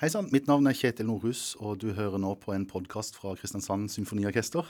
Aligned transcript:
Hei 0.00 0.08
sann, 0.08 0.30
mitt 0.32 0.46
navn 0.48 0.64
er 0.64 0.72
Kjetil 0.72 1.04
Nordhus, 1.10 1.58
og 1.60 1.82
du 1.82 1.90
hører 1.92 2.16
nå 2.16 2.30
på 2.40 2.54
en 2.54 2.62
podkast 2.64 3.18
fra 3.20 3.34
Kristiansand 3.36 3.90
Symfoniorkester. 3.92 4.64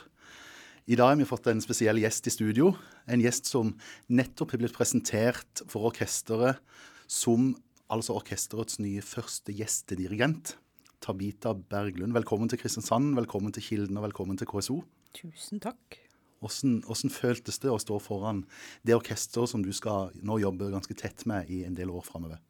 I 0.91 0.97
dag 0.99 1.13
har 1.13 1.21
vi 1.21 1.27
fått 1.29 1.47
en 1.47 1.63
spesiell 1.63 2.01
gjest 2.01 2.27
i 2.27 2.33
studio. 2.35 2.73
En 3.07 3.23
gjest 3.23 3.47
som 3.47 3.69
nettopp 4.11 4.51
har 4.51 4.59
blitt 4.59 4.75
presentert 4.75 5.63
for 5.71 5.87
orkesteret 5.87 6.59
som 7.07 7.53
altså 7.87 8.17
orkesterets 8.19 8.81
nye 8.83 8.99
første 8.99 9.55
gjestedirigent. 9.55 10.57
Tabita 10.99 11.55
Berglund, 11.55 12.11
velkommen 12.19 12.51
til 12.51 12.59
Kristiansand, 12.59 13.15
velkommen 13.15 13.55
til 13.55 13.69
Kilden 13.69 14.03
og 14.03 14.09
velkommen 14.09 14.35
til 14.35 14.51
KSO. 14.51 14.81
Tusen 15.15 15.63
takk. 15.63 16.01
Hvordan, 16.43 16.81
hvordan 16.83 17.19
føltes 17.21 17.63
det 17.63 17.71
å 17.71 17.79
stå 17.79 18.03
foran 18.03 18.43
det 18.83 18.99
orkesteret 18.99 19.55
som 19.55 19.63
du 19.63 19.71
skal 19.71 20.11
nå 20.27 20.41
jobbe 20.43 20.73
ganske 20.75 20.99
tett 20.99 21.23
med 21.23 21.47
i 21.47 21.63
en 21.63 21.79
del 21.79 21.95
år 21.95 22.03
framover? 22.11 22.43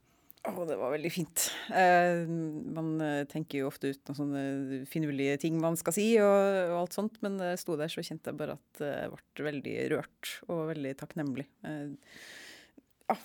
Å, 0.62 0.66
det 0.70 0.78
var 0.78 0.94
veldig 0.94 1.10
fint. 1.10 1.48
Eh, 1.74 2.28
man 2.30 2.94
eh, 3.02 3.24
tenker 3.30 3.64
jo 3.64 3.72
ofte 3.72 3.90
ut 3.90 4.02
noen 4.12 4.20
sånne 4.20 4.82
finurlige 4.92 5.40
ting 5.42 5.58
man 5.62 5.78
skal 5.80 5.96
si 5.96 6.06
og, 6.22 6.30
og, 6.30 6.76
alt 6.84 6.98
sånt, 6.98 7.18
men 7.26 7.40
da 7.42 7.50
jeg 7.50 7.64
sto 7.64 7.78
der, 7.80 7.90
så 7.90 8.04
kjente 8.06 8.30
jeg 8.30 8.38
bare 8.38 8.60
at 8.60 8.84
jeg 8.86 9.12
ble 9.16 9.48
veldig 9.48 9.76
rørt 9.96 10.34
og 10.48 10.68
veldig 10.70 10.94
takknemlig. 11.02 11.48
Eh, 11.66 12.20
ja, 13.10 13.18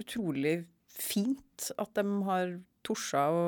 utrolig 0.00 0.62
fint 0.96 1.70
at 1.76 1.92
de 1.98 2.06
har 2.26 2.56
torsa 2.86 3.26
å, 3.34 3.44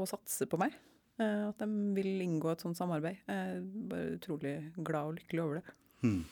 å 0.00 0.06
satse 0.08 0.48
på 0.48 0.60
meg. 0.60 0.72
Eh, 1.20 1.44
at 1.50 1.60
de 1.60 1.68
vil 1.96 2.24
inngå 2.24 2.52
et 2.52 2.64
sånt 2.64 2.78
samarbeid. 2.78 3.20
Jeg 3.28 3.52
er 3.58 3.62
bare 3.92 4.16
utrolig 4.16 4.56
glad 4.80 5.12
og 5.12 5.20
lykkelig 5.20 5.44
over 5.44 5.60
det. 5.60 5.76
Hmm. 6.00 6.22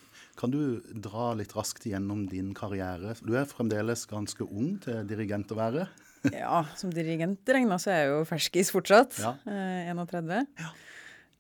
Kan 0.41 0.53
du 0.55 0.81
dra 0.97 1.35
litt 1.37 1.53
raskt 1.57 1.85
gjennom 1.85 2.25
din 2.31 2.55
karriere? 2.57 3.13
Du 3.21 3.35
er 3.37 3.49
fremdeles 3.49 4.07
ganske 4.09 4.47
ung 4.49 4.79
til 4.85 5.03
dirigent 5.09 5.53
å 5.53 5.59
være. 5.59 5.89
Ja, 6.35 6.63
som 6.79 6.93
dirigent 6.95 7.49
regna 7.55 7.79
så 7.81 7.93
er 7.95 8.01
jeg 8.03 8.13
jo 8.13 8.21
ferskis 8.29 8.73
fortsatt. 8.75 9.19
Ja. 9.23 9.35
Eh, 9.49 9.91
31. 9.93 10.47
Ja. 10.59 10.71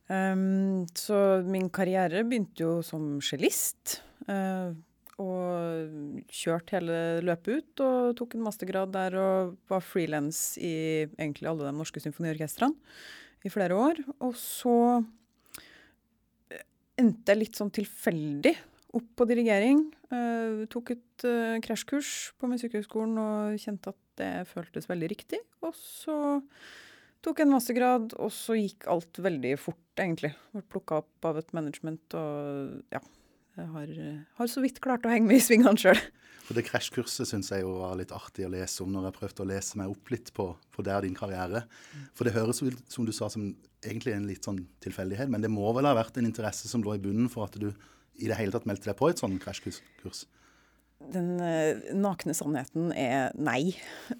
Um, 0.08 0.86
så 0.96 1.42
min 1.44 1.68
karriere 1.68 2.22
begynte 2.24 2.64
jo 2.64 2.78
som 2.86 3.18
cellist. 3.24 4.00
Uh, 4.28 4.72
og 5.18 6.22
kjørte 6.30 6.76
hele 6.76 6.98
løpet 7.26 7.58
ut 7.58 7.82
og 7.82 8.12
tok 8.20 8.36
en 8.36 8.44
mastergrad 8.46 8.92
der 8.94 9.16
og 9.18 9.56
var 9.70 9.82
frilans 9.82 10.54
i 10.62 11.08
egentlig 11.08 11.48
alle 11.50 11.66
de 11.66 11.72
norske 11.74 11.98
symfoniorkestrene 12.04 12.76
i 13.42 13.50
flere 13.50 13.74
år. 13.74 13.98
Og 14.22 14.36
så 14.38 14.76
endte 16.98 17.34
jeg 17.34 17.40
litt 17.42 17.58
sånn 17.58 17.74
tilfeldig 17.74 18.54
opp 18.98 19.08
på 19.18 19.26
dirigering. 19.28 19.82
Uh, 20.08 20.64
tok 20.72 20.94
et 20.94 21.26
uh, 21.26 21.58
krasjkurs 21.66 22.32
på 22.38 22.50
Musikkhøgskolen 22.50 23.18
og 23.20 23.58
kjente 23.60 23.92
at 23.92 23.98
det 24.20 24.30
føltes 24.50 24.88
veldig 24.90 25.10
riktig. 25.14 25.40
Og 25.64 25.74
så 25.76 26.16
tok 27.24 27.40
jeg 27.40 27.48
en 27.48 27.54
mastergrad, 27.54 28.16
og 28.18 28.32
så 28.34 28.56
gikk 28.58 28.88
alt 28.90 29.20
veldig 29.22 29.54
fort, 29.60 29.84
egentlig. 29.98 30.32
Ble 30.54 30.64
plukka 30.70 31.02
opp 31.02 31.30
av 31.30 31.40
et 31.42 31.54
management 31.56 32.18
og 32.18 32.94
ja. 32.94 33.02
Jeg 33.58 33.66
har, 33.72 33.88
har 34.38 34.46
så 34.46 34.62
vidt 34.62 34.76
klart 34.78 35.02
å 35.02 35.10
henge 35.10 35.26
med 35.26 35.40
i 35.40 35.42
svingene 35.42 35.80
sjøl. 35.82 35.98
Det 36.54 36.62
krasjkurset 36.64 37.28
syns 37.28 37.50
jeg 37.50 37.64
jo 37.64 37.74
var 37.80 37.96
litt 37.98 38.12
artig 38.14 38.46
å 38.46 38.52
lese 38.52 38.84
om 38.84 38.92
når 38.94 39.08
jeg 39.08 39.16
prøvde 39.18 39.42
å 39.42 39.48
lese 39.50 39.80
meg 39.80 39.90
opp 39.92 40.12
litt 40.14 40.30
på, 40.36 40.46
på 40.72 40.84
der 40.86 41.02
din 41.04 41.16
karriere. 41.18 41.64
For 42.16 42.24
det 42.24 42.36
høres 42.36 42.62
som 42.62 43.08
du 43.08 43.12
sa 43.12 43.26
som 43.32 43.50
egentlig 43.82 44.14
en 44.14 44.28
litt 44.30 44.46
sånn 44.46 44.62
tilfeldighet, 44.84 45.28
men 45.32 45.44
det 45.44 45.50
må 45.52 45.66
vel 45.76 45.90
ha 45.90 45.96
vært 45.98 46.16
en 46.20 46.28
interesse 46.30 46.70
som 46.70 46.86
lå 46.86 46.94
i 46.96 47.02
bunnen 47.02 47.28
for 47.32 47.50
at 47.50 47.58
du 47.60 47.68
i 48.18 48.30
det 48.30 48.38
hele 48.38 48.54
tatt 48.54 48.66
meldte 48.70 48.88
deg 48.88 48.96
på 48.98 49.10
et 49.10 49.20
sånt 49.20 49.42
krasjkurs? 49.42 49.82
Den 50.98 51.38
uh, 51.38 51.78
nakne 51.94 52.34
sannheten 52.34 52.90
er 52.96 53.34
nei. 53.38 53.76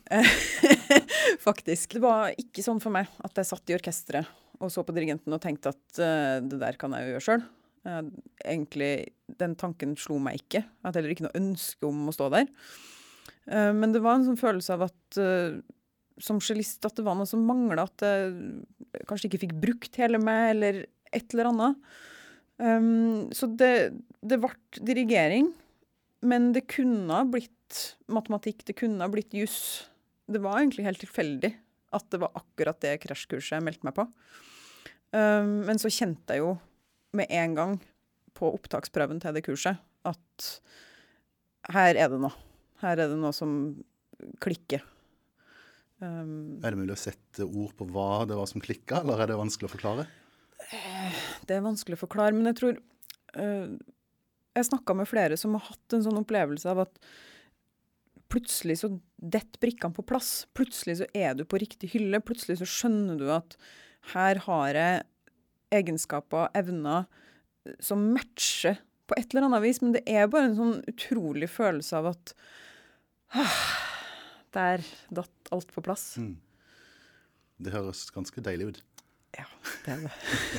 Faktisk. 1.46 1.96
Det 1.96 2.02
var 2.02 2.34
ikke 2.38 2.64
sånn 2.64 2.82
for 2.82 2.94
meg 2.94 3.10
at 3.26 3.40
jeg 3.40 3.50
satt 3.50 3.72
i 3.72 3.76
orkesteret 3.78 4.36
og 4.58 4.72
så 4.74 4.82
på 4.82 4.90
dirigenten 4.90 5.30
og 5.30 5.42
tenkte 5.42 5.70
at 5.70 6.00
uh, 6.02 6.38
det 6.42 6.58
der 6.58 6.78
kan 6.78 6.94
jeg 6.94 7.04
jo 7.04 7.14
gjøre 7.14 7.26
sjøl. 7.26 7.42
Uh, 7.86 8.04
egentlig, 8.42 8.92
den 9.38 9.56
tanken 9.58 9.96
slo 9.98 10.20
meg 10.22 10.40
ikke. 10.42 10.62
Jeg 10.62 10.86
hadde 10.86 11.02
heller 11.02 11.14
ikke 11.14 11.26
noe 11.26 11.40
ønske 11.40 11.90
om 11.90 12.06
å 12.10 12.14
stå 12.14 12.30
der. 12.34 12.48
men 13.48 13.94
det 13.94 14.02
var 14.04 14.18
en 14.18 14.26
sånn 14.26 14.40
følelse 14.40 14.74
av 14.74 14.82
at 14.84 15.18
som 16.20 16.40
cellist 16.42 16.84
at 16.84 16.98
det 16.98 17.04
var 17.06 17.14
noe 17.16 17.28
som 17.28 17.44
mangla, 17.46 17.86
at 17.86 18.02
jeg 18.04 19.04
kanskje 19.08 19.30
ikke 19.30 19.40
fikk 19.46 19.54
brukt 19.62 19.96
hele 20.00 20.18
meg, 20.20 20.50
eller 20.56 20.80
et 21.14 21.32
eller 21.32 21.50
annet. 21.52 21.88
Um, 22.58 23.30
så 23.32 23.46
det, 23.54 23.72
det 24.26 24.40
ble 24.42 24.50
dirigering, 24.82 25.52
men 26.24 26.50
det 26.54 26.66
kunne 26.70 27.14
ha 27.14 27.26
blitt 27.28 27.96
matematikk, 28.10 28.64
det 28.66 28.78
kunne 28.80 29.04
ha 29.04 29.12
blitt 29.12 29.34
juss. 29.36 29.88
Det 30.28 30.40
var 30.42 30.60
egentlig 30.60 30.86
helt 30.88 31.02
tilfeldig 31.02 31.52
at 31.96 32.08
det 32.12 32.20
var 32.20 32.36
akkurat 32.36 32.80
det 32.84 32.98
krasjkurset 33.04 33.56
jeg 33.56 33.64
meldte 33.64 33.86
meg 33.88 33.96
på. 33.96 34.04
Um, 35.14 35.64
men 35.68 35.80
så 35.80 35.90
kjente 35.92 36.36
jeg 36.36 36.44
jo 36.44 36.56
med 37.16 37.30
en 37.32 37.54
gang 37.56 37.78
på 38.36 38.50
opptaksprøven 38.58 39.22
til 39.22 39.36
det 39.36 39.44
kurset 39.46 39.80
at 40.08 40.48
her 41.72 41.96
er 41.96 42.12
det 42.12 42.20
noe. 42.22 42.34
Her 42.82 43.00
er 43.00 43.10
det 43.10 43.18
noe 43.18 43.34
som 43.34 43.52
klikker. 44.42 44.84
Um, 45.98 46.60
er 46.62 46.74
det 46.74 46.78
mulig 46.78 46.94
å 46.94 47.00
sette 47.00 47.46
ord 47.46 47.72
på 47.78 47.88
hva 47.90 48.24
det 48.28 48.36
var 48.38 48.48
som 48.50 48.62
klikka, 48.62 49.02
eller 49.02 49.24
er 49.24 49.32
det 49.32 49.40
vanskelig 49.40 49.70
å 49.70 49.72
forklare? 49.72 50.06
Det 51.48 51.56
er 51.56 51.64
vanskelig 51.64 51.96
å 51.96 52.02
forklare, 52.04 52.36
men 52.36 52.50
jeg 52.50 52.58
tror 52.60 52.78
uh, 53.40 53.78
Jeg 54.56 54.68
snakka 54.70 54.96
med 54.96 55.08
flere 55.10 55.36
som 55.38 55.56
har 55.56 55.66
hatt 55.68 55.96
en 55.96 56.04
sånn 56.06 56.20
opplevelse 56.20 56.70
av 56.70 56.84
at 56.86 57.02
plutselig 58.32 58.80
så 58.82 58.90
detter 59.16 59.60
brikkene 59.62 59.96
på 59.96 60.04
plass. 60.06 60.46
Plutselig 60.56 60.98
så 61.00 61.08
er 61.16 61.36
du 61.38 61.44
på 61.48 61.60
riktig 61.60 61.92
hylle. 61.94 62.20
Plutselig 62.24 62.58
så 62.60 62.68
skjønner 62.68 63.20
du 63.20 63.28
at 63.32 63.56
her 64.14 64.42
har 64.46 64.76
jeg 64.76 65.06
egenskaper, 65.78 66.48
evner, 66.56 67.08
som 67.84 68.08
matcher 68.14 68.78
på 69.08 69.16
et 69.18 69.32
eller 69.32 69.48
annet 69.48 69.64
vis. 69.64 69.80
Men 69.84 69.94
det 69.96 70.04
er 70.08 70.30
bare 70.32 70.50
en 70.50 70.58
sånn 70.58 70.76
utrolig 70.90 71.50
følelse 71.52 72.00
av 72.00 72.12
at 72.12 72.34
ah, 73.36 73.62
der 74.56 74.84
datt 75.14 75.52
alt 75.54 75.72
på 75.74 75.84
plass. 75.84 76.10
Mm. 76.20 76.36
Det 77.58 77.74
høres 77.74 78.06
ganske 78.14 78.44
deilig 78.44 78.72
ut. 78.72 78.82
Ja, 79.36 79.48
det 79.84 79.94
er 79.94 80.04
det. 80.06 80.12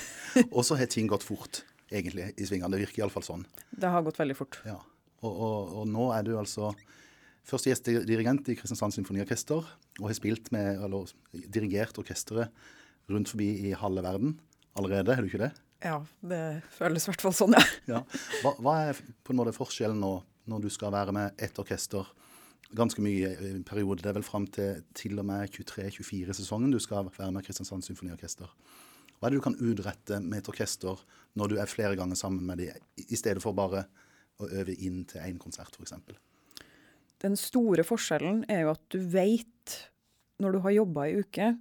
og 0.56 0.62
så 0.68 0.78
har 0.80 0.90
ting 0.92 1.10
gått 1.10 1.26
fort, 1.26 1.64
egentlig, 1.92 2.30
i 2.38 2.48
svingene. 2.48 2.72
Det 2.76 2.86
virker 2.86 3.04
iallfall 3.04 3.26
sånn. 3.26 3.46
Det 3.70 3.92
har 3.92 4.06
gått 4.06 4.20
veldig 4.22 4.38
fort. 4.38 4.62
Ja. 4.68 4.78
Og, 5.20 5.32
og, 5.32 5.78
og 5.82 5.88
nå 5.92 6.10
er 6.16 6.26
du 6.28 6.36
altså 6.40 6.72
først 7.50 7.70
gjestedirigent 7.70 8.52
i 8.52 8.56
Kristiansand 8.60 8.96
Symfoniorkester, 8.96 9.66
og 10.00 10.06
har 10.06 10.18
spilt 10.18 10.52
med, 10.56 10.80
eller 10.86 11.10
dirigert 11.52 11.98
orkesteret 12.00 12.54
rundt 13.10 13.32
forbi 13.32 13.50
i 13.70 13.74
halve 13.78 14.04
verden 14.06 14.38
allerede, 14.78 15.16
er 15.16 15.26
du 15.26 15.32
ikke 15.32 15.42
det? 15.42 15.52
Ja, 15.84 15.98
det 16.22 16.62
føles 16.76 17.06
i 17.08 17.12
hvert 17.12 17.24
fall 17.24 17.36
sånn, 17.36 17.56
ja. 17.56 17.64
ja. 17.96 18.02
Hva, 18.44 18.54
hva, 18.60 18.76
er 18.90 19.00
på 19.24 19.34
en 19.34 19.40
måte 19.40 19.56
forskjellen 19.56 20.00
nå, 20.02 20.14
når 20.50 20.66
du 20.66 20.70
skal 20.74 20.94
være 20.94 21.14
med 21.16 21.42
ett 21.42 21.58
orkester 21.62 22.08
ganske 22.76 23.02
mye 23.02 23.32
i 23.34 23.52
en 23.56 23.66
periode. 23.66 24.04
Det 24.04 24.12
er 24.12 24.20
vel 24.20 24.26
fram 24.26 24.46
til 24.54 24.84
til 24.98 25.18
og 25.22 25.26
med 25.30 25.50
23-24-sesongen 25.56 26.74
du 26.74 26.80
skal 26.84 27.10
være 27.16 27.32
med 27.34 27.46
Kristiansand 27.46 27.86
Symfoniorkester. 27.86 28.52
Hva 29.20 29.28
er 29.28 29.36
det 29.36 29.42
du 29.42 29.46
kan 29.46 29.60
utrette 29.60 30.22
med 30.24 30.40
et 30.40 30.50
orkester 30.52 31.02
når 31.40 31.52
du 31.52 31.58
er 31.60 31.70
flere 31.72 31.98
ganger 32.00 32.18
sammen 32.20 32.46
med 32.48 32.62
dem, 32.62 32.88
i 32.96 33.20
stedet 33.20 33.44
for 33.44 33.56
bare 33.58 33.84
å 34.40 34.48
øve 34.48 34.76
inn 34.80 35.04
til 35.08 35.24
én 35.26 35.40
konsert, 35.42 35.76
f.eks.? 35.76 35.94
Den 37.20 37.36
store 37.36 37.84
forskjellen 37.84 38.46
er 38.48 38.64
jo 38.64 38.72
at 38.72 38.84
du 38.94 39.00
veit, 39.12 39.76
når 40.40 40.56
du 40.56 40.62
har 40.64 40.78
jobba 40.78 41.08
i 41.10 41.20
uke, 41.20 41.52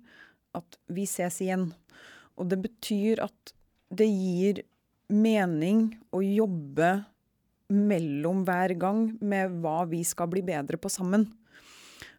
at 0.54 0.78
vi 0.94 1.06
ses 1.10 1.40
igjen. 1.42 1.66
Og 2.38 2.46
det 2.50 2.60
betyr 2.62 3.24
at 3.26 3.54
det 3.90 4.06
gir 4.06 4.62
mening 5.10 5.90
å 6.14 6.22
jobbe 6.22 6.92
mellom 7.74 8.44
hver 8.46 8.74
gang 8.80 9.02
med 9.20 9.58
hva 9.64 9.82
vi 9.90 10.04
skal 10.06 10.30
bli 10.30 10.44
bedre 10.46 10.78
på 10.80 10.90
sammen. 10.92 11.26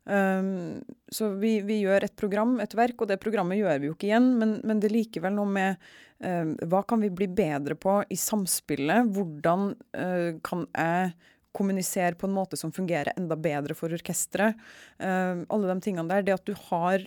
Um, 0.09 0.79
så 1.11 1.27
vi, 1.37 1.59
vi, 1.61 1.81
gjør 1.83 2.07
et 2.07 2.15
program, 2.17 2.55
et 2.63 2.73
verk, 2.77 3.01
og 3.03 3.09
det 3.11 3.19
programmet 3.21 3.59
gjør 3.59 3.81
vi 3.81 3.89
jo 3.89 3.95
ikke 3.95 4.07
igjen, 4.07 4.29
men, 4.39 4.55
men 4.65 4.79
det 4.81 4.89
er 4.89 4.95
likevel 4.95 5.35
noe 5.35 5.49
med 5.53 5.89
uh, 6.25 6.53
hva 6.71 6.81
kan 6.87 7.03
vi 7.03 7.11
bli 7.13 7.27
bedre 7.29 7.77
på 7.77 7.99
i 8.09 8.17
samspillet? 8.17 9.11
Hvordan 9.13 9.73
uh, 9.75 10.31
kan 10.45 10.65
jeg 10.71 11.11
kommunisere 11.53 12.17
på 12.17 12.29
en 12.29 12.35
måte 12.37 12.57
som 12.57 12.73
fungerer 12.73 13.13
enda 13.19 13.37
bedre 13.37 13.77
for 13.77 13.93
orkesteret? 13.93 14.57
Uh, 15.01 15.45
alle 15.45 15.75
de 15.75 15.85
tingene 15.85 16.09
der. 16.09 16.25
Det 16.25 16.37
at 16.39 16.47
du 16.47 16.55
har 16.69 17.05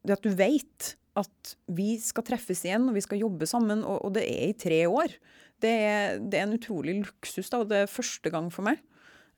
Det 0.00 0.16
at 0.16 0.24
du 0.24 0.32
veit 0.32 0.94
at 1.20 1.54
vi 1.68 1.98
skal 2.00 2.24
treffes 2.24 2.62
igjen, 2.64 2.86
og 2.88 2.96
vi 2.96 3.02
skal 3.04 3.20
jobbe 3.20 3.46
sammen, 3.46 3.82
og, 3.84 3.98
og 4.06 4.14
det 4.16 4.24
er 4.30 4.46
i 4.48 4.56
tre 4.56 4.84
år. 4.88 5.16
Det 5.60 5.70
er, 5.70 6.20
det 6.22 6.38
er, 6.38 6.46
en 6.46 6.56
utrolig 6.56 6.94
luksus, 7.02 7.50
da, 7.50 7.60
og 7.60 7.68
det 7.68 7.82
er 7.82 7.90
første 7.90 8.32
gang 8.32 8.48
for 8.54 8.64
meg 8.64 8.80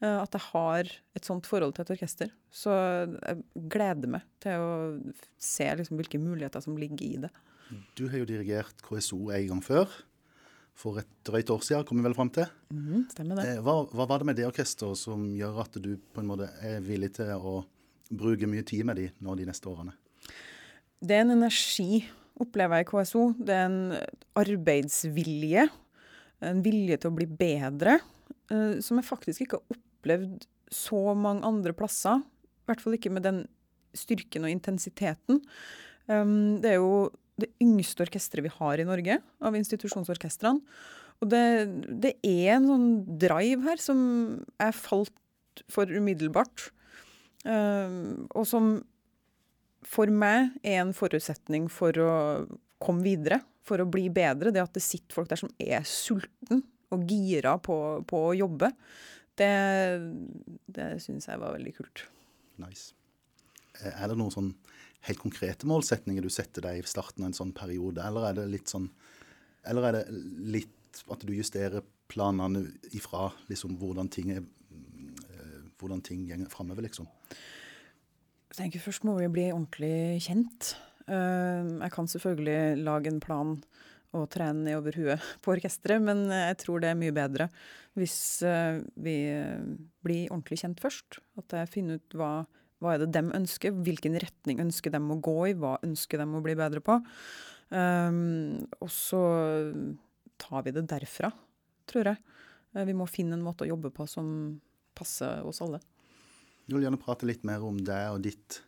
at 0.09 0.35
jeg 0.35 0.45
har 0.49 0.89
et 1.15 1.27
sånt 1.27 1.47
forhold 1.47 1.77
til 1.77 1.85
et 1.85 1.93
orkester. 1.95 2.31
Så 2.51 2.73
jeg 2.75 3.43
gleder 3.71 4.11
meg 4.17 4.25
til 4.43 4.63
å 4.63 4.73
se 5.39 5.69
liksom, 5.79 6.01
hvilke 6.01 6.21
muligheter 6.23 6.65
som 6.65 6.79
ligger 6.79 7.05
i 7.07 7.21
det. 7.27 7.31
Du 7.99 8.09
har 8.11 8.19
jo 8.21 8.29
dirigert 8.29 8.83
KSO 8.85 9.31
en 9.33 9.47
gang 9.53 9.63
før. 9.65 9.93
For 10.75 10.99
et 11.03 11.09
drøyt 11.29 11.51
år 11.53 11.63
siden, 11.63 11.85
kom 11.87 12.01
vi 12.01 12.07
vel 12.07 12.17
fram 12.17 12.31
til. 12.33 12.49
Mm, 12.73 13.05
stemmer 13.13 13.39
det. 13.39 13.45
Eh, 13.51 13.63
hva, 13.63 13.83
hva, 13.93 14.07
var 14.09 14.23
det 14.23 14.31
med 14.31 14.39
det 14.41 14.49
orkesteret 14.49 14.99
som 14.99 15.29
gjør 15.37 15.61
at 15.67 15.77
du 15.85 15.93
på 16.01 16.23
en 16.23 16.31
måte 16.31 16.49
er 16.65 16.81
villig 16.85 17.13
til 17.21 17.31
å 17.37 17.61
bruke 18.13 18.49
mye 18.49 18.65
tid 18.67 18.89
med 18.89 18.99
de 18.99 19.11
nå 19.23 19.37
de 19.39 19.47
neste 19.49 19.69
årene? 19.71 19.95
det 21.03 21.17
er 21.17 21.25
en 21.25 21.35
energi, 21.35 22.05
opplever 22.41 22.81
jeg 22.81 22.87
i 22.87 22.91
KSO. 22.93 23.23
Det 23.43 23.55
er 23.55 23.65
en 23.67 23.81
arbeidsvilje. 24.39 25.67
En 26.43 26.63
vilje 26.63 26.99
til 27.03 27.11
å 27.11 27.17
bli 27.17 27.27
bedre. 27.27 27.99
eh, 28.51 28.81
som 28.81 28.99
jeg 28.99 29.07
faktisk 29.07 29.41
ikke 29.45 29.59
har 29.59 29.77
opplevd 29.77 29.82
så 30.73 31.15
mange 31.19 31.47
andre 31.47 31.75
plasser. 31.77 32.23
I 32.23 32.71
hvert 32.71 32.83
fall 32.83 32.97
ikke 32.97 33.13
med 33.13 33.27
den 33.27 33.43
styrken 33.97 34.47
og 34.47 34.53
intensiteten. 34.53 35.43
Um, 36.09 36.61
det 36.63 36.75
er 36.75 36.81
jo 36.81 37.11
det 37.41 37.51
yngste 37.63 38.05
orkesteret 38.07 38.47
vi 38.47 38.53
har 38.53 38.81
i 38.81 38.87
Norge, 38.87 39.19
av 39.43 39.57
institusjonsorkestrene. 39.57 40.63
Og 41.23 41.31
det, 41.31 41.45
det 42.03 42.17
er 42.27 42.57
en 42.57 42.69
sånn 42.71 42.89
drive 43.23 43.63
her 43.67 43.81
som 43.81 43.99
jeg 44.59 44.79
falt 44.79 45.63
for 45.71 45.87
umiddelbart. 45.87 46.71
Um, 47.47 48.27
og 48.35 48.47
som 48.49 48.75
for 49.87 50.11
meg 50.11 50.53
er 50.65 50.81
en 50.83 50.93
forutsetning 50.97 51.69
for 51.73 51.97
å 52.01 52.13
komme 52.83 53.05
videre, 53.07 53.41
for 53.67 53.83
å 53.83 53.89
bli 53.89 54.09
bedre. 54.15 54.51
Det 54.55 54.63
at 54.63 54.75
det 54.75 54.85
sitter 54.85 55.15
folk 55.15 55.31
der 55.31 55.43
som 55.43 55.53
er 55.63 55.87
sulten 55.87 56.65
og 56.93 57.09
gira 57.09 57.57
på, 57.63 57.77
på 58.09 58.21
å 58.29 58.37
jobbe, 58.37 58.73
det, 59.43 59.53
det 60.79 60.89
syns 61.05 61.27
jeg 61.29 61.41
var 61.43 61.55
veldig 61.57 61.75
kult. 61.77 62.05
Nice. 62.63 62.93
Eh, 63.81 63.93
Er 64.03 64.09
det 64.13 64.19
noen 64.21 64.35
sånn 64.35 64.53
helt 65.09 65.19
konkrete 65.23 65.67
målsetninger 65.67 66.23
du 66.23 66.31
setter 66.31 66.63
deg 66.69 66.79
i 66.83 66.87
starten 66.87 67.25
av 67.25 67.33
en 67.33 67.39
sånn 67.41 67.55
periode, 67.57 68.03
eller 68.07 68.29
er 68.29 68.37
det 68.39 68.51
litt 68.53 68.71
sånn 68.71 68.91
Eller 69.67 69.85
er 69.89 69.93
det 70.01 70.05
litt 70.57 71.03
at 71.11 71.23
du 71.27 71.33
justerer 71.35 71.83
planene 72.13 72.65
ifra 72.93 73.31
liksom 73.49 73.77
hvordan 73.81 74.11
ting 74.13 74.31
er 74.35 74.43
eh, 74.43 75.61
hvordan 75.81 76.03
ting 76.05 76.27
går 76.29 76.49
framover, 76.53 76.83
liksom? 76.87 77.07
Jeg 78.53 78.59
tenker 78.59 78.83
Først 78.85 79.07
må 79.09 79.15
vi 79.17 79.31
bli 79.33 79.47
ordentlig 79.51 80.21
kjent. 80.27 80.75
Eh, 81.09 81.63
Jeg 81.81 81.93
kan 81.95 82.11
selvfølgelig 82.11 82.83
lage 82.85 83.09
en 83.09 83.21
plan 83.23 83.55
og 84.13 84.29
trene 84.33 84.67
nedover 84.67 84.97
huet 85.01 85.31
på 85.45 85.55
orkesteret, 85.55 86.03
men 86.05 86.27
jeg 86.31 86.59
tror 86.63 86.83
det 86.83 86.91
er 86.93 86.99
mye 87.01 87.15
bedre 87.17 87.49
hvis 87.99 88.17
eh, 88.49 88.81
vi 89.05 89.17
eh, 89.29 89.65
blir 90.05 90.31
ordentlig 90.31 90.63
kjent 90.63 90.81
først. 90.81 91.21
At 91.41 91.53
jeg 91.57 91.71
finner 91.73 92.01
ut 92.01 92.17
hva, 92.17 92.33
hva 92.81 92.95
er 92.95 93.03
det 93.03 93.13
dem 93.17 93.33
ønsker, 93.37 93.75
hvilken 93.85 94.17
retning 94.23 94.63
ønsker 94.65 94.95
dem 94.95 95.11
å 95.13 95.21
gå 95.25 95.37
i, 95.51 95.57
hva 95.59 95.79
ønsker 95.85 96.23
dem 96.23 96.37
å 96.39 96.43
bli 96.45 96.57
bedre 96.59 96.81
på. 96.85 96.99
Um, 97.73 98.65
og 98.85 98.91
så 98.93 99.21
tar 100.41 100.65
vi 100.67 100.75
det 100.77 100.85
derfra, 100.91 101.31
tror 101.89 102.13
jeg. 102.13 102.21
Eh, 102.75 102.85
Vi 102.89 102.97
må 102.97 103.09
finne 103.09 103.37
en 103.39 103.45
måte 103.45 103.67
å 103.67 103.71
jobbe 103.71 103.93
på 103.95 104.09
som 104.11 104.27
passer 104.97 105.45
oss 105.49 105.63
alle. 105.65 105.81
Jeg 106.67 106.77
vil 106.77 106.87
gjerne 106.87 107.01
prate 107.01 107.29
litt 107.29 107.45
mer 107.45 107.65
om 107.67 107.81
deg 107.81 108.15
og 108.15 108.23
ditt 108.25 108.61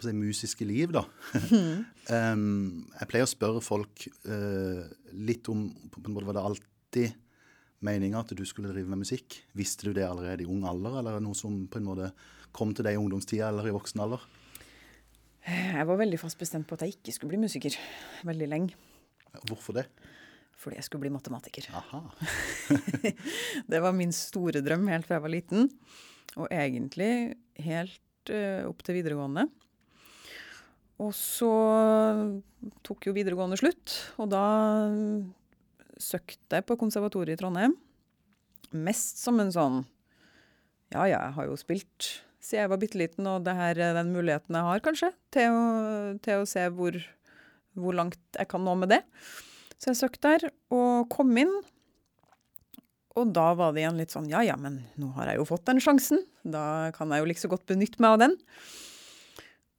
å 0.00 0.08
si, 0.08 0.14
musiske 0.16 0.66
liv, 0.68 0.92
da. 0.94 1.04
um, 2.34 2.84
jeg 2.98 3.10
pleier 3.10 3.26
å 3.26 3.30
spørre 3.30 3.64
folk 3.64 4.06
uh, 4.28 4.84
litt 5.12 5.50
om 5.52 5.68
på 5.92 6.02
en 6.02 6.14
måte 6.14 6.28
Var 6.28 6.38
det 6.38 6.46
alltid 6.50 7.18
meninga 7.82 8.22
at 8.22 8.34
du 8.38 8.44
skulle 8.46 8.70
drive 8.72 8.90
med 8.90 9.02
musikk? 9.02 9.40
Visste 9.58 9.88
du 9.88 9.96
det 9.96 10.06
allerede 10.06 10.44
i 10.44 10.50
ung 10.50 10.62
alder, 10.68 11.00
eller 11.00 11.18
er 11.18 11.24
noe 11.24 11.38
som 11.38 11.64
på 11.70 11.80
en 11.80 11.88
måte 11.88 12.12
kom 12.54 12.72
til 12.76 12.86
deg 12.86 12.96
i 12.96 13.00
ungdomstida 13.00 13.48
eller 13.50 13.68
i 13.68 13.74
voksen 13.74 14.04
alder? 14.04 14.22
Jeg 15.42 15.86
var 15.88 15.98
veldig 15.98 16.20
fast 16.22 16.38
bestemt 16.38 16.68
på 16.70 16.76
at 16.78 16.84
jeg 16.86 16.98
ikke 16.98 17.14
skulle 17.16 17.32
bli 17.34 17.42
musiker 17.42 17.74
veldig 18.28 18.48
lenge. 18.50 18.76
Hvorfor 19.48 19.80
det? 19.80 19.88
Fordi 20.62 20.78
jeg 20.78 20.86
skulle 20.86 21.02
bli 21.06 21.14
matematiker. 21.14 21.66
Aha. 21.74 22.02
Det 23.70 23.80
var 23.82 23.96
min 23.96 24.12
store 24.14 24.62
drøm 24.62 24.86
helt 24.92 25.08
fra 25.08 25.18
jeg 25.18 25.24
var 25.24 25.32
liten. 25.32 25.70
Og 26.38 26.46
egentlig 26.46 27.34
helt 27.64 28.30
uh, 28.30 28.68
opp 28.68 28.84
til 28.86 29.00
videregående. 29.00 29.48
Og 31.02 31.10
så 31.16 31.50
tok 32.86 33.08
jo 33.08 33.14
videregående 33.16 33.58
slutt, 33.58 33.96
og 34.22 34.30
da 34.30 34.44
søkte 36.02 36.58
jeg 36.60 36.66
på 36.68 36.78
konservatoriet 36.78 37.36
i 37.36 37.40
Trondheim. 37.40 37.74
Mest 38.72 39.20
som 39.20 39.40
en 39.42 39.52
sånn 39.52 39.82
Ja, 40.92 41.04
ja, 41.08 41.18
jeg 41.18 41.34
har 41.36 41.48
jo 41.48 41.56
spilt 41.60 42.12
siden 42.42 42.64
jeg 42.64 42.70
var 42.72 42.80
bitte 42.82 42.98
liten, 42.98 43.26
og 43.30 43.44
det 43.46 43.54
her 43.54 43.78
er 43.78 43.96
den 43.96 44.10
muligheten 44.14 44.56
jeg 44.58 44.66
har, 44.66 44.82
kanskje, 44.82 45.12
til 45.34 45.54
å, 45.54 45.66
til 46.24 46.42
å 46.42 46.48
se 46.48 46.64
hvor, 46.74 46.96
hvor 47.78 47.94
langt 47.96 48.18
jeg 48.34 48.50
kan 48.50 48.64
nå 48.66 48.74
med 48.80 48.90
det. 48.90 48.98
Så 49.78 49.92
jeg 49.92 50.00
søkte 50.00 50.32
der, 50.32 50.50
og 50.74 51.06
kom 51.12 51.30
inn. 51.38 51.52
Og 53.18 53.30
da 53.36 53.52
var 53.58 53.74
det 53.74 53.84
igjen 53.84 54.00
litt 54.00 54.14
sånn 54.14 54.30
ja 54.30 54.40
ja, 54.46 54.56
men 54.58 54.80
nå 54.98 55.12
har 55.18 55.30
jeg 55.30 55.38
jo 55.38 55.46
fått 55.48 55.66
den 55.68 55.82
sjansen. 55.84 56.22
Da 56.42 56.90
kan 56.96 57.12
jeg 57.12 57.22
jo 57.22 57.28
like 57.30 57.42
så 57.42 57.50
godt 57.52 57.68
benytte 57.70 58.02
meg 58.02 58.16
av 58.16 58.22
den. 58.24 58.36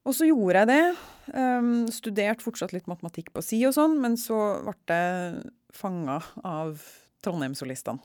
Og 0.04 0.16
så 0.18 0.28
gjorde 0.28 0.64
jeg 0.64 0.70
det. 0.70 0.84
Um, 1.32 1.86
studerte 1.94 2.44
fortsatt 2.44 2.74
litt 2.76 2.90
matematikk 2.92 3.32
på 3.32 3.44
si 3.46 3.62
og 3.68 3.76
sånn, 3.76 3.96
men 4.04 4.18
så 4.20 4.40
ble 4.66 4.98
jeg 4.98 5.44
fanga 5.74 6.20
av 6.44 6.82
Trondheimssolistene. 7.24 8.04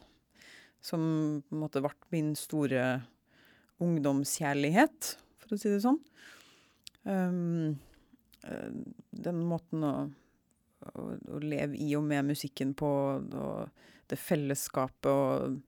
Som 0.78 1.02
på 1.48 1.56
en 1.56 1.64
måte 1.64 1.82
ble 1.82 1.90
min 2.14 2.30
store 2.38 3.00
ungdomskjærlighet, 3.82 5.16
for 5.42 5.56
å 5.56 5.58
si 5.58 5.72
det 5.72 5.82
sånn. 5.82 5.98
Um, 7.02 7.78
den 9.18 9.40
måten 9.48 9.82
å, 9.84 9.94
å, 10.94 11.08
å 11.34 11.40
leve 11.42 11.74
i 11.82 11.90
og 11.98 12.06
med 12.06 12.30
musikken 12.30 12.76
på, 12.78 12.90
og 13.18 13.88
det 14.08 14.20
fellesskapet 14.22 15.10
og 15.10 15.58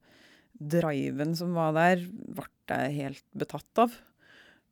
driven 0.61 1.35
som 1.39 1.57
var 1.59 1.75
der, 1.75 2.07
ble 2.07 2.47
jeg 2.71 2.97
helt 3.01 3.27
betatt 3.35 3.83
av. 3.83 3.99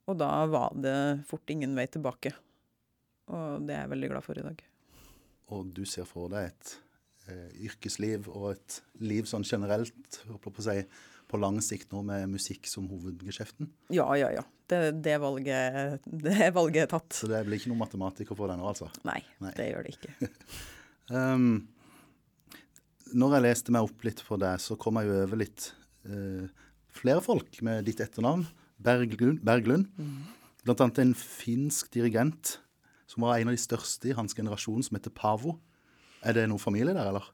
Og 0.09 0.17
da 0.17 0.31
var 0.49 0.77
det 0.77 0.97
fort 1.29 1.51
ingen 1.53 1.77
vei 1.77 1.87
tilbake. 1.93 2.33
Og 3.29 3.65
det 3.69 3.77
er 3.77 3.85
jeg 3.85 3.93
veldig 3.93 4.13
glad 4.15 4.25
for 4.25 4.41
i 4.41 4.45
dag. 4.45 4.63
Og 5.53 5.73
du 5.77 5.85
ser 5.89 6.09
for 6.09 6.33
deg 6.33 6.51
et 6.51 6.75
eh, 7.29 7.51
yrkesliv 7.69 8.29
og 8.33 8.55
et 8.55 8.81
liv 9.05 9.29
sånn 9.29 9.45
generelt, 9.49 10.21
på 10.45 10.53
si, 10.65 10.81
på 11.29 11.41
lang 11.41 11.61
sikt 11.65 11.93
nå 11.93 12.03
med 12.09 12.29
musikk 12.33 12.69
som 12.69 12.89
hovedgeskjeften? 12.91 13.69
Ja, 13.93 14.09
ja, 14.21 14.33
ja. 14.39 14.45
Det, 14.69 14.81
det, 15.05 15.17
valget, 15.21 16.05
det 16.05 16.51
valget 16.59 16.87
er 16.87 16.93
tatt. 16.93 17.17
Så 17.17 17.29
det 17.31 17.43
blir 17.47 17.61
ikke 17.61 17.73
noen 17.73 17.85
matematiker 17.85 18.37
for 18.37 18.51
deg 18.51 18.61
nå, 18.61 18.69
altså? 18.69 18.91
Nei, 19.09 19.21
Nei. 19.45 19.53
det 19.57 19.71
gjør 19.71 19.89
det 19.89 19.97
ikke. 19.97 20.31
Um, 21.13 21.51
når 23.21 23.37
jeg 23.37 23.47
leste 23.47 23.75
meg 23.75 23.89
opp 23.89 24.09
litt 24.09 24.25
på 24.25 24.41
deg, 24.41 24.61
så 24.61 24.77
kom 24.81 25.01
jeg 25.01 25.09
jo 25.09 25.21
over 25.25 25.41
litt 25.41 25.71
eh, 26.09 26.65
flere 26.99 27.25
folk 27.25 27.61
med 27.65 27.89
ditt 27.89 28.01
etternavn. 28.05 28.45
Berglund. 28.79 29.43
Berglund. 29.45 29.89
Blant 30.65 30.85
annet 30.85 31.03
en 31.03 31.15
finsk 31.19 31.91
dirigent 31.95 32.59
som 33.09 33.25
var 33.25 33.39
en 33.39 33.49
av 33.49 33.57
de 33.57 33.61
største 33.61 34.11
i 34.11 34.17
hans 34.17 34.37
generasjon, 34.37 34.85
som 34.85 34.99
heter 34.99 35.15
Pavo. 35.15 35.57
Er 36.27 36.37
det 36.37 36.49
noen 36.51 36.61
familie 36.61 36.95
der, 36.97 37.09
eller? 37.09 37.31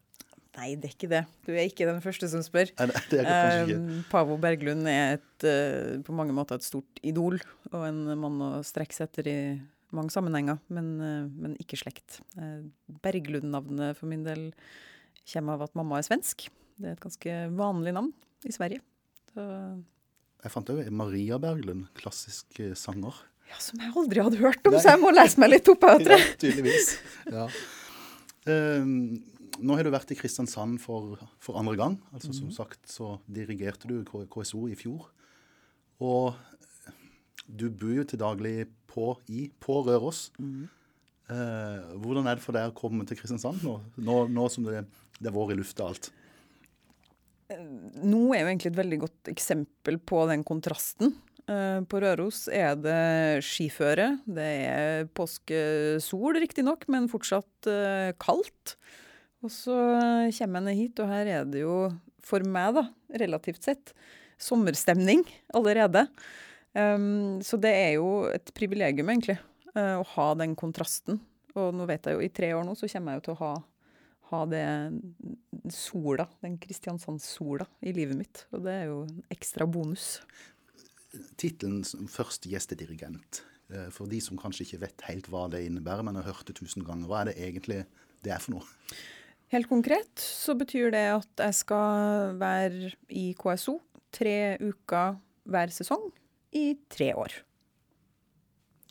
Nei, 0.54 0.68
det 0.78 0.86
er 0.86 0.94
ikke 0.94 1.10
det. 1.10 1.22
Du 1.42 1.50
er 1.50 1.64
ikke 1.66 1.86
den 1.88 1.98
første 2.04 2.28
som 2.30 2.42
spør. 2.46 2.70
Nei, 2.78 2.86
det, 3.10 3.24
er 3.24 3.64
ikke. 3.64 3.78
Um, 3.80 4.02
Pavo 4.10 4.36
Berglund 4.38 4.86
er 4.90 5.16
et, 5.16 5.46
eh, 5.50 5.96
på 6.06 6.14
mange 6.14 6.34
måter 6.36 6.60
et 6.60 6.66
stort 6.66 7.00
idol, 7.02 7.40
og 7.72 7.86
en 7.88 8.04
mann 8.20 8.42
å 8.44 8.50
strekke 8.66 8.94
seg 8.94 9.10
etter 9.10 9.30
i 9.32 9.38
mange 9.94 10.14
sammenhenger, 10.14 10.60
men, 10.74 10.92
eh, 11.02 11.24
men 11.26 11.56
ikke 11.62 11.80
slekt. 11.80 12.20
Eh, 12.38 12.62
Berglund-navnet 13.02 13.98
for 13.98 14.10
min 14.10 14.22
del 14.26 14.52
kommer 15.26 15.58
av 15.58 15.66
at 15.66 15.74
mamma 15.74 15.98
er 15.98 16.06
svensk. 16.06 16.46
Det 16.78 16.86
er 16.86 16.94
et 16.94 17.02
ganske 17.02 17.34
vanlig 17.54 17.94
navn 17.96 18.12
i 18.46 18.54
Sverige. 18.54 18.82
Så, 19.34 19.42
Jeg 20.44 20.52
fant 20.52 20.70
òg 20.74 20.88
Maria 20.92 21.38
Berglund, 21.40 21.86
klassisk 21.96 22.58
eh, 22.60 22.74
sanger. 22.76 23.16
ja, 23.48 23.56
som 23.62 23.80
jeg 23.80 23.92
aldri 23.96 24.20
hadde 24.24 24.40
hørt 24.42 24.66
om, 24.68 24.76
så 24.76 24.92
jeg 24.92 25.00
må 25.00 25.12
lese 25.14 25.40
meg 25.40 25.54
litt 25.54 25.70
opp. 25.72 25.86
Jeg. 25.88 26.04
Ja, 26.12 26.18
tydeligvis. 26.42 26.90
Ja. 27.32 27.46
Um, 28.44 28.90
nå 29.64 29.76
har 29.78 29.86
du 29.86 29.92
vært 29.94 30.10
i 30.12 30.18
Kristiansand 30.18 30.80
for, 30.82 31.16
for 31.40 31.56
andre 31.60 31.76
gang. 31.80 31.94
Altså 32.12 32.34
Som 32.36 32.50
sagt 32.52 32.82
så 32.90 33.14
dirigerte 33.30 33.88
du 33.88 34.02
KSO 34.04 34.66
i 34.68 34.76
fjor. 34.76 35.06
Og 36.02 36.34
du 37.46 37.68
bor 37.70 37.94
jo 37.94 38.04
til 38.08 38.20
daglig 38.20 38.66
på, 38.90 39.14
i, 39.30 39.46
på 39.62 39.78
Røros. 39.86 40.26
Eh, 40.34 41.94
hvordan 42.02 42.26
er 42.28 42.36
det 42.36 42.44
for 42.44 42.56
deg 42.56 42.68
å 42.68 42.76
komme 42.76 43.06
til 43.08 43.16
Kristiansand 43.16 43.62
nå, 43.64 43.78
nå, 43.96 44.18
nå 44.28 44.44
som 44.52 44.66
det, 44.68 44.82
det 45.20 45.30
er 45.30 45.36
vår 45.36 45.54
i 45.54 45.58
lufta 45.62 45.86
alt? 45.88 46.10
Nå 48.04 48.20
er 48.34 48.42
jo 48.42 48.50
egentlig 48.50 48.72
et 48.72 48.80
veldig 48.80 48.98
godt 49.04 49.30
eksempel 49.32 49.98
på 50.02 50.24
den 50.30 50.44
kontrasten. 50.46 51.14
Eh, 51.50 51.80
På 51.90 52.00
Røros 52.00 52.46
er 52.48 52.74
det 52.80 53.44
skiføre. 53.44 54.14
Det 54.24 54.48
er 54.70 55.08
påskesol, 55.16 56.38
riktignok, 56.40 56.86
men 56.92 57.10
fortsatt 57.12 57.68
eh, 57.70 58.12
kaldt. 58.22 58.76
Og 59.44 59.52
så 59.52 59.76
kommer 60.38 60.62
jeg 60.62 60.66
ned 60.68 60.78
hit, 60.78 61.00
og 61.04 61.10
her 61.10 61.28
er 61.28 61.48
det 61.48 61.66
jo, 61.66 61.90
for 62.24 62.44
meg 62.48 62.78
da, 62.78 62.86
relativt 63.20 63.66
sett, 63.66 63.92
sommerstemning 64.40 65.20
allerede. 65.54 66.06
Så 66.74 67.58
det 67.60 67.70
er 67.70 67.90
jo 67.98 68.24
et 68.32 68.48
privilegium, 68.56 69.12
egentlig, 69.12 69.36
eh, 69.76 69.98
å 70.00 70.06
ha 70.14 70.30
den 70.40 70.56
kontrasten. 70.56 71.20
Og 71.54 71.76
nå 71.76 71.84
vet 71.86 72.08
jeg 72.08 72.16
jo, 72.16 72.24
i 72.24 72.32
tre 72.34 72.50
år 72.56 72.64
nå 72.66 72.74
så 72.78 72.88
kommer 72.90 73.14
jeg 73.14 73.20
jo 73.20 73.26
til 73.28 73.34
å 73.36 73.40
ha, 73.42 73.52
ha 74.32 74.40
det 74.50 74.64
sola, 75.72 76.26
den 76.44 76.58
Kristiansand-sola, 76.60 77.66
i 77.80 77.94
livet 77.96 78.18
mitt. 78.18 78.44
Og 78.52 78.66
det 78.66 78.76
er 78.82 78.86
jo 78.90 79.00
en 79.06 79.22
ekstra 79.32 79.66
bonus. 79.70 80.18
Tittelen 81.40 81.84
som 81.86 82.08
først 82.10 82.48
gjestedirigent, 82.50 83.44
Eh, 83.72 83.88
for 83.94 84.10
de 84.10 84.20
som 84.20 84.38
kanskje 84.40 84.66
ikke 84.66 84.82
vet 84.84 85.06
helt 85.08 85.28
hva 85.32 85.46
det 85.52 85.64
innebærer, 85.66 86.04
men 86.04 86.18
har 86.20 86.28
hørt 86.28 86.46
det 86.48 86.58
tusen 86.60 86.84
ganger. 86.84 87.08
Hva 87.08 87.22
er 87.22 87.30
det 87.30 87.36
egentlig 87.40 87.80
det 88.24 88.34
er 88.34 88.42
for 88.42 88.58
noe? 88.58 88.98
Helt 89.52 89.68
konkret 89.70 90.20
så 90.20 90.56
betyr 90.58 90.92
det 90.92 91.04
at 91.14 91.44
jeg 91.46 91.56
skal 91.60 92.36
være 92.40 92.92
i 93.12 93.26
KSO 93.38 93.78
tre 94.14 94.56
uker 94.60 95.18
hver 95.50 95.74
sesong 95.74 96.08
i 96.56 96.72
tre 96.90 97.12
år. 97.18 97.34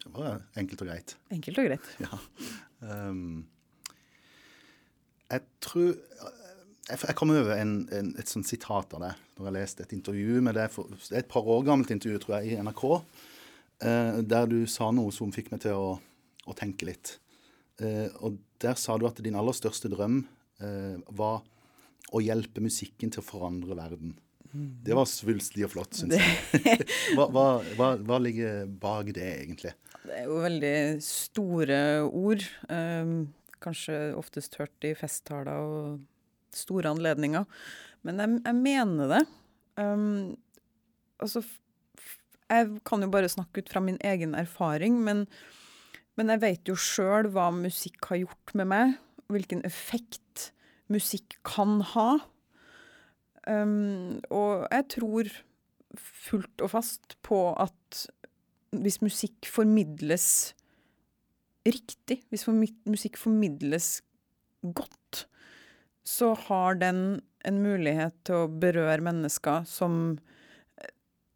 Det 0.04 0.12
var 0.14 0.44
enkelt 0.60 0.84
og 0.84 0.90
greit. 0.90 1.16
Enkelt 1.34 1.60
og 1.62 1.70
greit. 1.70 1.92
Ja. 2.04 2.20
Um, 2.84 3.46
jeg 5.32 5.46
tror 5.64 5.94
Jeg, 6.90 7.16
kom 7.16 7.32
over 7.32 7.56
en, 7.56 7.76
en, 7.96 8.10
et 8.20 8.28
sånt 8.28 8.48
sitat 8.48 8.92
av 8.98 9.06
det 9.06 9.12
når 9.38 9.48
jeg 9.48 9.56
leste 9.56 9.86
et 9.86 9.94
intervju 9.96 10.42
med 10.44 10.58
det. 10.60 10.66
Det 10.76 11.14
er 11.14 11.22
et 11.22 11.32
par 11.32 11.48
år 11.48 11.64
gammelt 11.68 11.94
intervju, 11.94 12.20
tror 12.22 12.36
jeg, 12.40 12.54
i 12.54 12.64
NRK. 12.64 12.84
Eh, 13.84 14.20
der 14.28 14.50
du 14.52 14.60
sa 14.70 14.90
noe 14.96 15.14
som 15.16 15.32
fikk 15.34 15.52
meg 15.54 15.64
til 15.64 15.80
å, 15.80 15.94
å 16.44 16.56
tenke 16.58 16.88
litt. 16.90 17.18
Eh, 17.82 18.12
og 18.22 18.38
der 18.62 18.78
sa 18.80 18.98
du 19.00 19.08
at 19.08 19.22
din 19.24 19.40
aller 19.40 19.56
største 19.56 19.92
drøm 19.92 20.22
eh, 20.62 21.00
var 21.16 21.42
å 22.14 22.22
hjelpe 22.22 22.62
musikken 22.64 23.14
til 23.14 23.24
å 23.24 23.26
forandre 23.26 23.80
verden. 23.80 24.18
Det 24.54 24.94
var 24.94 25.08
svulstig 25.10 25.64
og 25.66 25.72
flott, 25.74 25.96
syns 25.98 26.20
jeg. 26.20 26.76
hva, 27.18 27.26
hva, 27.34 27.46
hva, 27.74 27.94
hva, 27.98 28.20
ligger 28.22 28.68
bak 28.68 29.10
det, 29.16 29.26
egentlig? 29.48 29.72
Det 30.04 30.20
er 30.20 30.28
jo 30.28 30.42
veldig 30.44 30.76
store 31.02 31.80
ord. 32.06 32.46
Um, 32.70 33.32
kanskje 33.64 34.12
oftest 34.20 34.60
hørt 34.60 34.86
i 34.86 34.94
festtaler 35.00 35.64
og 35.64 36.04
store 36.58 36.92
anledninger. 36.94 37.48
Men 38.04 38.22
jeg, 38.22 38.40
jeg 38.46 38.60
mener 38.60 39.12
det. 39.14 39.22
Um, 39.80 40.36
altså 41.20 41.42
Jeg 42.50 42.70
kan 42.86 43.02
jo 43.02 43.10
bare 43.10 43.32
snakke 43.32 43.64
ut 43.64 43.72
fra 43.72 43.82
min 43.82 43.98
egen 44.06 44.36
erfaring, 44.38 45.00
men, 45.02 45.24
men 46.20 46.30
jeg 46.30 46.42
vet 46.44 46.70
jo 46.70 46.76
sjøl 46.78 47.32
hva 47.34 47.48
musikk 47.56 48.12
har 48.12 48.22
gjort 48.26 48.54
med 48.60 48.70
meg. 48.70 48.98
Hvilken 49.32 49.64
effekt 49.66 50.52
musikk 50.92 51.40
kan 51.48 51.80
ha. 51.94 52.10
Um, 53.48 54.20
og 54.30 54.68
jeg 54.70 54.90
tror 54.94 55.32
fullt 56.00 56.62
og 56.64 56.74
fast 56.74 57.18
på 57.26 57.40
at 57.60 58.06
hvis 58.74 59.02
musikk 59.04 59.48
formidles 59.50 60.54
riktig, 61.68 62.22
hvis 62.30 62.48
musikk 62.50 63.18
formidles 63.20 64.02
godt, 64.64 65.26
så 66.04 66.34
har 66.48 66.80
den 66.82 67.22
en 67.48 67.60
mulighet 67.64 68.16
til 68.28 68.44
å 68.46 68.52
berøre 68.52 69.04
mennesker 69.04 69.68
som 69.68 70.18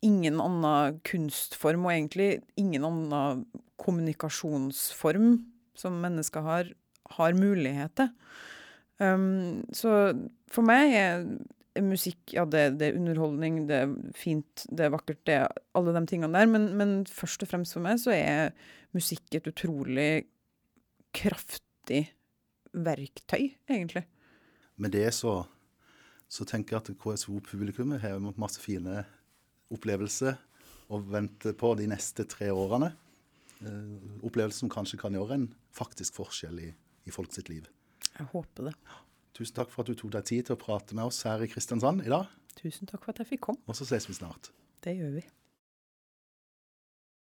ingen 0.05 0.39
annen 0.41 0.99
kunstform, 1.07 1.87
og 1.87 1.93
egentlig 1.95 2.29
ingen 2.59 2.85
annen 2.87 3.45
kommunikasjonsform 3.81 5.37
som 5.77 5.99
mennesker 6.01 6.45
har, 6.45 6.71
har 7.17 7.37
mulighet 7.37 7.95
til. 7.97 8.11
Um, 8.97 9.61
så 9.75 9.91
for 10.49 10.65
meg 10.65 10.95
er 10.97 11.27
musikk, 11.83 12.19
ja, 12.33 12.45
det, 12.49 12.79
det, 12.79 12.89
er 12.89 12.97
underholdning, 12.97 13.65
det 13.69 13.81
er 13.83 13.93
fint, 14.17 14.65
det 14.73 14.87
er 14.87 14.93
vakkert, 14.93 15.21
det 15.29 15.35
er 15.43 15.59
alle 15.77 15.93
de 15.93 16.03
tingene 16.09 16.33
der. 16.33 16.49
Men, 16.49 16.71
men, 16.79 16.97
først 17.05 17.45
og 17.45 17.51
fremst 17.51 17.77
for 17.77 17.85
meg 17.85 18.01
så 18.01 18.15
er 18.15 18.55
musikk 18.97 19.37
et 19.37 19.49
utrolig 19.49 20.11
kraftig 21.17 22.07
verktøy, 22.73 23.53
egentlig. 23.69 24.05
Med 24.77 24.93
det 24.93 25.09
så, 25.17 25.39
så 26.29 26.45
tenker 26.45 26.77
jeg 26.77 26.83
at 26.83 26.99
KSO-publikummet 27.01 28.03
har 28.03 28.21
masse 28.37 28.61
fine 28.61 29.01
opplevelser 29.73 30.37
å 30.93 30.99
vente 31.03 31.53
på 31.57 31.73
de 31.79 31.87
neste 31.89 32.27
tre 32.29 32.49
årene. 32.53 32.91
Eh, 33.65 34.21
opplevelser 34.27 34.63
som 34.63 34.71
kanskje 34.71 34.99
kan 35.01 35.17
gjøre 35.17 35.39
en 35.39 35.47
faktisk 35.75 36.19
forskjell 36.19 36.61
i, 36.63 36.69
i 37.09 37.13
folk 37.13 37.33
sitt 37.35 37.49
liv. 37.51 37.67
Jeg 38.13 38.29
håper 38.31 38.69
det. 38.69 38.75
Tusen 39.37 39.57
takk 39.57 39.73
for 39.73 39.83
at 39.83 39.91
du 39.91 39.97
tok 39.97 40.13
deg 40.15 40.29
tid 40.29 40.47
til 40.47 40.57
å 40.57 40.61
prate 40.61 40.97
med 40.97 41.09
oss 41.09 41.23
her 41.27 41.43
i 41.45 41.49
Kristiansand 41.51 42.05
i 42.05 42.13
dag. 42.13 42.29
Tusen 42.57 42.89
takk 42.89 43.03
for 43.03 43.13
at 43.13 43.21
jeg 43.21 43.35
fikk 43.35 43.43
komme. 43.49 43.61
Og 43.69 43.77
så 43.77 43.85
ses 43.85 44.07
vi 44.09 44.15
snart. 44.17 44.49
Det 44.85 44.95
gjør 44.97 45.19
vi. 45.19 45.25